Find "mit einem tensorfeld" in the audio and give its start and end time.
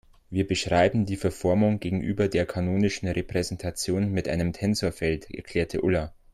4.11-5.29